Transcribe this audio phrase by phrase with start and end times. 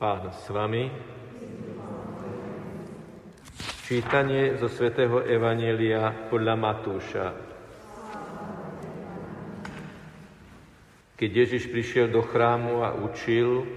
[0.00, 0.88] Pán s vami.
[3.84, 7.26] Čítanie zo svätého Evanielia podľa Matúša.
[11.20, 13.68] Keď Ježiš prišiel do chrámu a učil,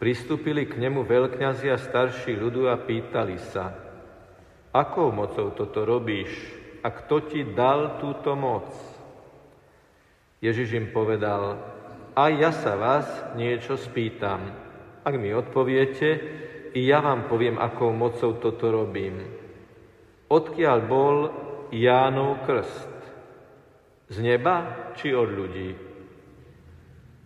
[0.00, 3.76] pristúpili k nemu veľkňazi a starší ľudu a pýtali sa,
[4.72, 6.32] akou mocou toto robíš
[6.80, 8.72] a kto ti dal túto moc?
[10.40, 11.60] Ježiš im povedal,
[12.16, 13.04] aj ja sa vás
[13.36, 14.67] niečo spýtam.
[15.08, 16.20] Ak mi odpoviete,
[16.76, 19.24] i ja vám poviem, akou mocou toto robím.
[20.28, 21.16] Odkiaľ bol
[21.72, 22.92] Jánov krst?
[24.12, 24.68] Z neba
[25.00, 25.72] či od ľudí?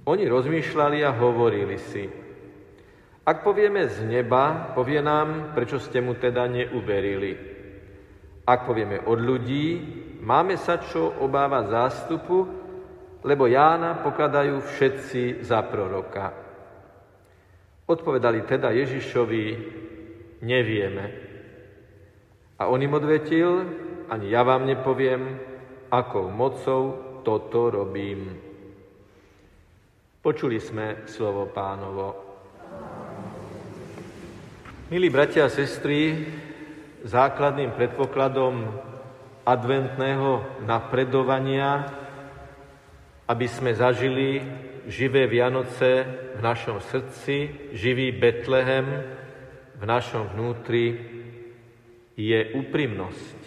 [0.06, 2.06] Oni rozmýšľali a hovorili si.
[3.26, 7.34] Ak povieme z neba, povie nám, prečo ste mu teda neuverili.
[8.46, 9.66] Ak povieme od ľudí,
[10.22, 12.46] máme sa čo obávať zástupu,
[13.26, 16.51] lebo Jána pokladajú všetci za proroka.
[17.86, 19.44] Odpovedali teda Ježišovi,
[20.42, 21.04] nevieme.
[22.58, 23.66] A on im odvetil,
[24.06, 25.38] ani ja vám nepoviem,
[25.90, 26.82] akou mocou
[27.26, 28.38] toto robím.
[30.22, 32.14] Počuli sme slovo pánovo.
[34.94, 36.22] Milí bratia a sestry,
[37.02, 38.62] základným predpokladom
[39.42, 41.90] adventného napredovania,
[43.28, 44.42] aby sme zažili
[44.86, 48.86] živé Vianoce v našom srdci, živý Betlehem
[49.78, 50.98] v našom vnútri,
[52.18, 53.40] je úprimnosť.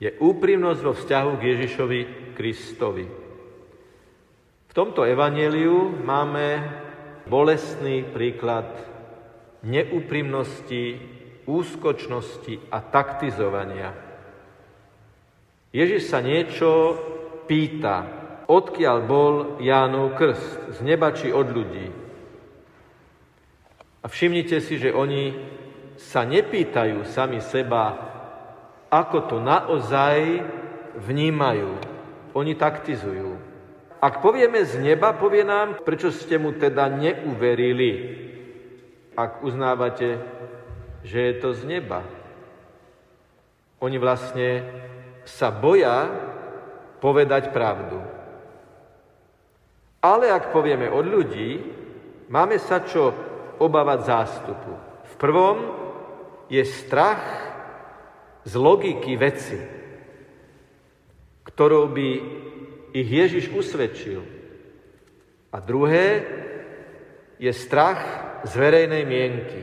[0.00, 2.00] Je úprimnosť vo vzťahu k Ježišovi
[2.36, 3.06] Kristovi.
[4.68, 6.60] V tomto evaneliu máme
[7.24, 8.68] bolestný príklad
[9.64, 11.00] neúprimnosti,
[11.48, 13.90] úskočnosti a taktizovania.
[15.72, 16.68] Ježiš sa niečo
[17.48, 18.15] pýta,
[18.46, 21.86] odkiaľ bol Jánov krst, z neba či od ľudí.
[24.02, 25.34] A všimnite si, že oni
[25.98, 27.98] sa nepýtajú sami seba,
[28.86, 30.46] ako to naozaj
[31.02, 31.74] vnímajú.
[32.36, 33.34] Oni taktizujú.
[33.98, 37.92] Ak povieme z neba, povie nám, prečo ste mu teda neuverili,
[39.16, 40.20] ak uznávate,
[41.02, 42.04] že je to z neba.
[43.80, 44.62] Oni vlastne
[45.24, 46.12] sa boja
[47.00, 48.15] povedať pravdu.
[50.06, 51.50] Ale ak povieme od ľudí,
[52.30, 53.10] máme sa čo
[53.58, 54.72] obávať zástupu.
[55.02, 55.56] V prvom
[56.46, 57.22] je strach
[58.46, 59.58] z logiky veci,
[61.42, 62.10] ktorou by
[62.94, 64.22] ich Ježiš usvedčil.
[65.50, 66.22] A druhé
[67.42, 67.98] je strach
[68.46, 69.62] z verejnej mienky.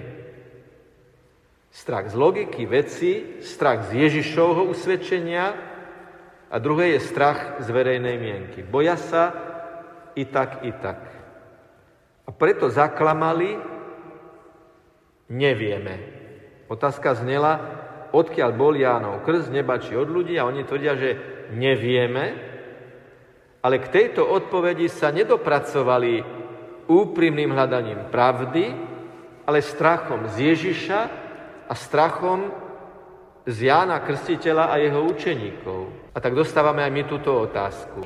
[1.72, 5.56] Strach z logiky veci, strach z Ježišovho usvedčenia
[6.52, 8.60] a druhé je strach z verejnej mienky.
[8.62, 9.53] Boja sa,
[10.16, 11.00] i tak, i tak.
[12.24, 13.60] A preto zaklamali,
[15.34, 15.96] nevieme.
[16.72, 17.60] Otázka znela,
[18.16, 21.12] odkiaľ bol Jánov krst, neba či od ľudí, a oni tvrdia, že
[21.54, 22.26] nevieme,
[23.64, 26.20] ale k tejto odpovedi sa nedopracovali
[26.88, 28.76] úprimným hľadaním pravdy,
[29.48, 31.00] ale strachom z Ježiša
[31.68, 32.52] a strachom
[33.44, 36.12] z Jána Krstiteľa a jeho učeníkov.
[36.16, 38.04] A tak dostávame aj my túto otázku.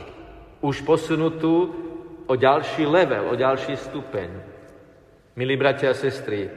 [0.61, 1.86] Už posunutú
[2.27, 4.29] o ďalší level, o ďalší stupeň.
[5.37, 6.49] Milí bratia a sestry,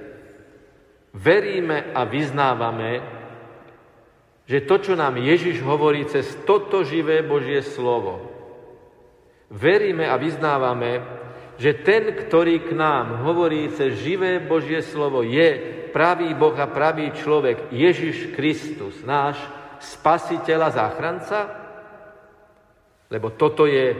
[1.14, 2.90] veríme a vyznávame,
[4.50, 8.26] že to, čo nám Ježiš hovorí cez toto živé Božie slovo,
[9.52, 11.20] veríme a vyznávame,
[11.60, 15.60] že ten, ktorý k nám hovorí cez živé Božie slovo, je
[15.92, 19.36] pravý Boh a pravý človek, Ježiš Kristus, náš
[19.78, 21.38] spasiteľ a záchranca?
[23.12, 23.92] Lebo toto je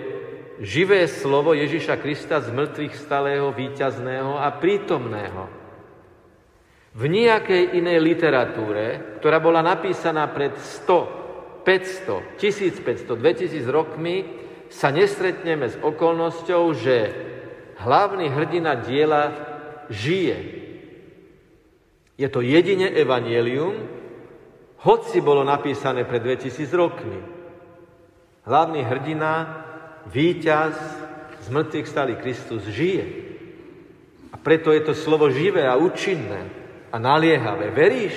[0.61, 5.49] živé slovo Ježiša Krista z mŕtvych stalého, víťazného a prítomného.
[6.93, 14.17] V nejakej inej literatúre, ktorá bola napísaná pred 100, 500, 1500, 2000 rokmi,
[14.71, 16.97] sa nestretneme s okolnosťou, že
[17.81, 19.35] hlavný hrdina diela
[19.91, 20.39] žije.
[22.21, 23.81] Je to jedine evanielium,
[24.85, 27.21] hoci bolo napísané pred 2000 rokmi.
[28.45, 29.31] Hlavný hrdina
[30.09, 30.77] víťaz
[31.41, 33.05] z mŕtvych stály Kristus žije.
[34.31, 36.49] A preto je to slovo živé a účinné
[36.89, 37.75] a naliehavé.
[37.75, 38.17] Veríš?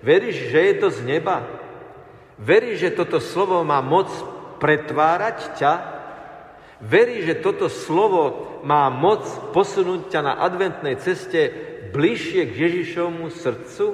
[0.00, 1.44] Veríš, že je to z neba?
[2.40, 4.08] Veríš, že toto slovo má moc
[4.60, 5.72] pretvárať ťa?
[6.80, 11.52] Veríš, že toto slovo má moc posunúť ťa na adventnej ceste
[11.92, 13.86] bližšie k Ježišovmu srdcu?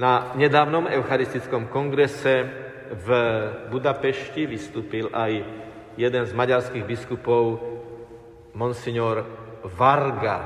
[0.00, 3.08] Na nedávnom eucharistickom kongrese v
[3.72, 5.32] Budapešti vystúpil aj
[5.96, 7.62] jeden z maďarských biskupov,
[8.52, 9.24] monsignor
[9.64, 10.38] Varga.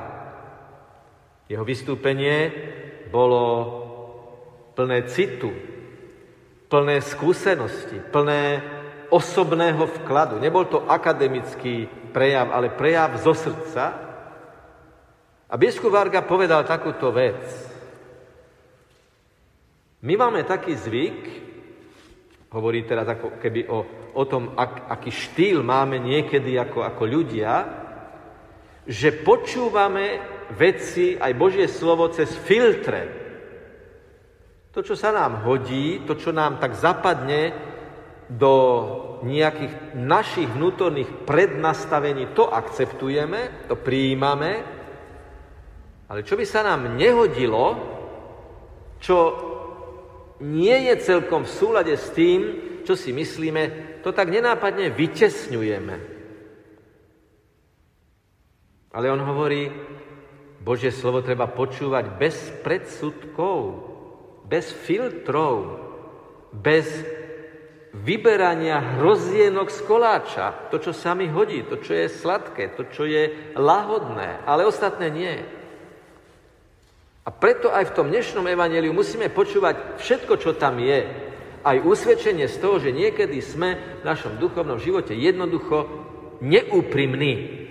[1.48, 2.52] Jeho vystúpenie
[3.08, 3.44] bolo
[4.76, 5.50] plné citu,
[6.68, 8.62] plné skúsenosti, plné
[9.08, 10.36] osobného vkladu.
[10.36, 13.84] Nebol to akademický prejav, ale prejav zo srdca.
[15.48, 17.40] A biskup Varga povedal takúto vec.
[20.04, 21.47] My máme taký zvyk,
[22.48, 23.78] hovorí teraz ako keby o,
[24.16, 27.52] o tom, ak, aký štýl máme niekedy ako, ako ľudia,
[28.88, 30.16] že počúvame
[30.56, 33.28] veci, aj Božie slovo, cez filtre.
[34.72, 37.52] To, čo sa nám hodí, to, čo nám tak zapadne
[38.28, 38.54] do
[39.24, 44.64] nejakých našich vnútorných prednastavení, to akceptujeme, to prijímame,
[46.08, 47.76] ale čo by sa nám nehodilo,
[49.04, 49.47] čo
[50.38, 52.40] nie je celkom v súlade s tým,
[52.86, 55.96] čo si myslíme, to tak nenápadne vytesňujeme.
[58.94, 59.68] Ale on hovorí,
[60.58, 63.86] Božie slovo treba počúvať bez predsudkov,
[64.48, 65.84] bez filtrov,
[66.50, 66.88] bez
[67.92, 70.46] vyberania hrozienok z koláča.
[70.72, 75.08] To, čo sa mi hodí, to, čo je sladké, to, čo je lahodné, ale ostatné
[75.12, 75.57] nie.
[77.28, 81.04] A preto aj v tom dnešnom evaneliu musíme počúvať všetko, čo tam je.
[81.60, 85.84] Aj usvedčenie z toho, že niekedy sme v našom duchovnom živote jednoducho
[86.40, 87.68] neúprimní.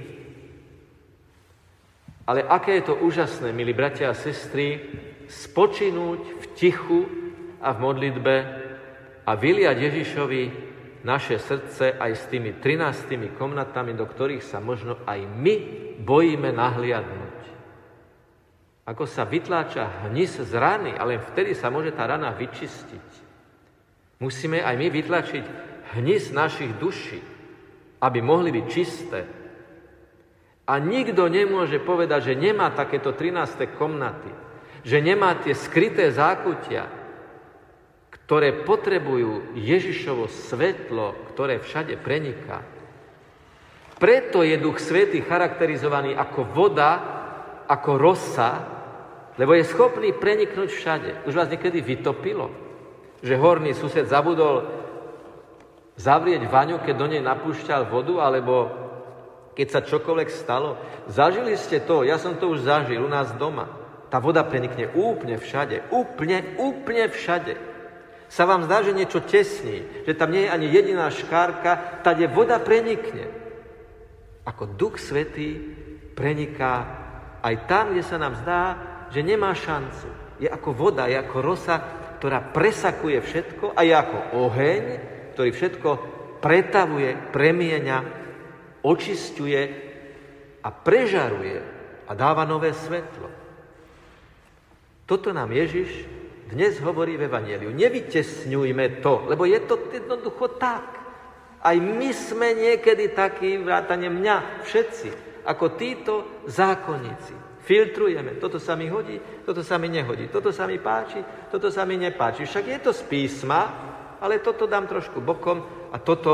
[2.29, 4.77] Ale aké je to úžasné, milí bratia a sestry,
[5.25, 7.01] spočinúť v tichu
[7.57, 8.35] a v modlitbe
[9.25, 10.43] a vyliať Ježišovi
[11.01, 15.55] naše srdce aj s tými 13 komnatami, do ktorých sa možno aj my
[15.97, 17.26] bojíme nahliadnúť.
[18.87, 23.07] Ako sa vytláča hnis z rany, ale vtedy sa môže tá rana vyčistiť.
[24.23, 25.45] Musíme aj my vytlačiť
[25.99, 27.19] hnis našich duší,
[27.99, 29.21] aby mohli byť čisté,
[30.67, 33.79] a nikto nemôže povedať, že nemá takéto 13.
[33.79, 34.27] komnaty,
[34.83, 36.91] že nemá tie skryté zákutia,
[38.11, 42.67] ktoré potrebujú Ježišovo svetlo, ktoré všade preniká.
[43.95, 46.91] Preto je Duch Svetý charakterizovaný ako voda,
[47.63, 48.76] ako rosa,
[49.37, 51.09] lebo je schopný preniknúť všade.
[51.29, 52.49] Už vás niekedy vytopilo,
[53.21, 54.65] že horný sused zabudol
[55.97, 58.69] zavrieť vaňu, keď do nej napúšťal vodu, alebo
[59.57, 60.77] keď sa čokoľvek stalo.
[61.09, 63.69] Zažili ste to, ja som to už zažil u nás doma.
[64.09, 67.57] Tá voda prenikne úplne všade, úplne, úplne všade.
[68.29, 72.61] Sa vám zdá, že niečo tesní, že tam nie je ani jediná škárka, tade voda
[72.61, 73.27] prenikne.
[74.45, 75.59] Ako Duch Svetý
[76.15, 76.87] preniká
[77.43, 78.61] aj tam, kde sa nám zdá,
[79.11, 80.39] že nemá šancu.
[80.41, 81.75] Je ako voda, je ako rosa,
[82.17, 84.83] ktorá presakuje všetko a je ako oheň,
[85.33, 85.89] ktorý všetko
[86.41, 87.97] pretavuje, premieňa
[88.85, 89.61] očistuje
[90.61, 91.59] a prežaruje
[92.07, 93.29] a dáva nové svetlo.
[95.07, 96.17] Toto nám Ježiš
[96.47, 97.75] dnes hovorí v Evangeliu.
[97.75, 100.95] Nevytesňujme to, lebo je to jednoducho tak.
[101.59, 105.09] Aj my sme niekedy takí, vrátane mňa, všetci,
[105.43, 106.13] ako títo
[106.47, 107.35] zákonníci.
[107.67, 111.19] Filtrujeme, toto sa mi hodí, toto sa mi nehodí, toto sa mi páči,
[111.51, 112.47] toto sa mi nepáči.
[112.47, 113.61] Však je to z písma,
[114.23, 116.31] ale toto dám trošku bokom a toto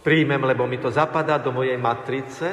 [0.00, 2.48] príjmem, lebo mi to zapadá do mojej matrice,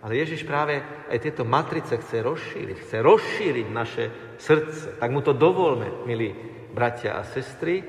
[0.00, 0.80] ale Ježiš práve
[1.12, 4.04] aj tieto matrice chce rozšíriť, chce rozšíriť naše
[4.40, 4.96] srdce.
[4.96, 6.32] Tak mu to dovolme, milí
[6.72, 7.84] bratia a sestry.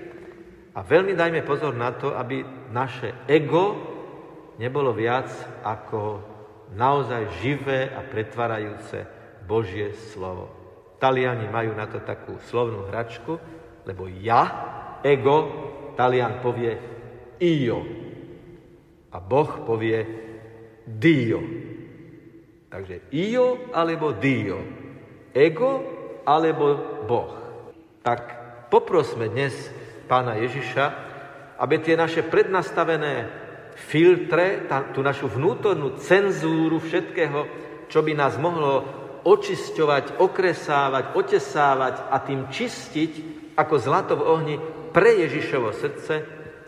[0.75, 3.80] A veľmi dajme pozor na to, aby naše ego
[4.60, 5.32] nebolo viac
[5.63, 6.20] ako
[6.75, 9.14] naozaj živé a pretvárajúce
[9.46, 10.50] Božie slovo.
[10.98, 13.38] Taliani majú na to takú slovnú hračku,
[13.86, 14.44] lebo ja,
[15.06, 15.38] ego,
[15.94, 16.74] Talian povie
[17.40, 17.80] io,
[19.16, 20.04] a Boh povie
[20.84, 21.40] Dio.
[22.68, 24.60] Takže io alebo Dio.
[25.32, 25.72] Ego
[26.28, 27.32] alebo Boh.
[28.04, 28.22] Tak
[28.68, 29.56] poprosme dnes
[30.12, 30.86] pána Ježiša,
[31.56, 33.32] aby tie naše prednastavené
[33.75, 37.48] filtre, tá, tú našu vnútornú cenzúru všetkého,
[37.88, 43.13] čo by nás mohlo očisťovať, okresávať, otesávať a tým čistiť
[43.58, 44.55] ako zlato v ohni
[44.94, 46.13] pre Ježišovo srdce,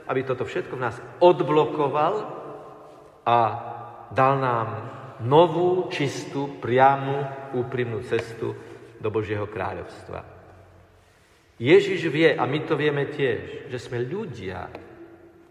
[0.09, 2.13] aby toto všetko v nás odblokoval
[3.27, 3.37] a
[4.09, 4.69] dal nám
[5.21, 8.57] novú, čistú, priamu, úprimnú cestu
[8.97, 10.25] do Božieho kráľovstva.
[11.57, 14.69] Ježiš vie, a my to vieme tiež, že sme ľudia,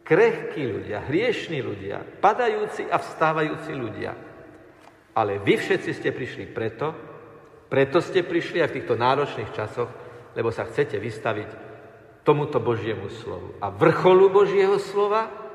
[0.06, 4.25] krehkí ľudia, hriešní ľudia, padajúci a vstávajúci ľudia.
[5.16, 6.92] Ale vy všetci ste prišli preto,
[7.72, 9.90] preto ste prišli aj v týchto náročných časoch,
[10.36, 11.48] lebo sa chcete vystaviť
[12.22, 13.56] tomuto Božiemu slovu.
[13.64, 15.46] A vrcholu Božieho slova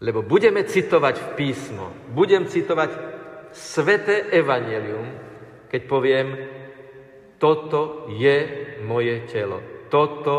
[0.00, 2.90] lebo budeme citovať v písmo, budem citovať
[3.56, 5.08] sveté evanelium,
[5.72, 6.28] keď poviem,
[7.40, 8.36] toto je
[8.84, 10.36] moje telo, toto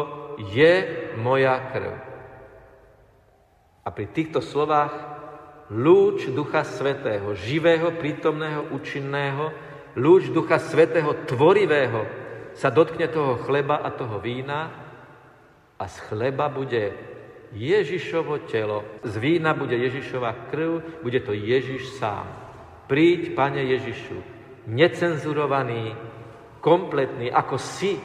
[0.53, 0.73] je
[1.17, 1.93] moja krv.
[3.81, 5.16] A pri týchto slovách
[5.71, 9.51] lúč Ducha Svetého, živého, prítomného, účinného,
[9.99, 12.07] lúč Ducha Svetého, tvorivého,
[12.55, 14.71] sa dotkne toho chleba a toho vína.
[15.77, 16.89] A z chleba bude
[17.53, 22.25] Ježišovo telo, z vína bude Ježišova krv, bude to Ježiš sám.
[22.89, 24.17] Príď, Pane Ježišu,
[24.67, 25.93] necenzurovaný,
[26.63, 27.99] kompletný, ako si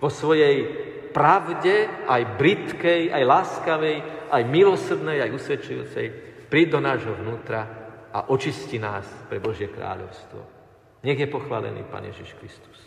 [0.00, 0.66] vo svojej
[1.12, 3.96] pravde, aj britkej, aj láskavej,
[4.30, 6.06] aj milosrdnej, aj usvedčujúcej,
[6.48, 7.60] príď do nášho vnútra
[8.12, 10.40] a očisti nás pre Božie kráľovstvo.
[11.04, 12.78] Nech je pochválený Pán Ježiš Kristus.